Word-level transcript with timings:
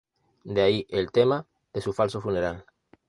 De 0.45 0.63
ahí 0.63 0.87
el 0.89 1.11
tema 1.11 1.45
de 1.73 1.79
su 1.81 1.93
falso 1.93 2.21
funeral. 2.21 2.65